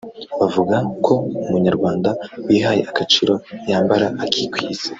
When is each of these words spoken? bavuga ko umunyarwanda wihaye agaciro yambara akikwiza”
bavuga 0.39 0.75
ko 1.05 1.13
umunyarwanda 1.43 2.09
wihaye 2.45 2.81
agaciro 2.91 3.33
yambara 3.69 4.07
akikwiza” 4.23 4.87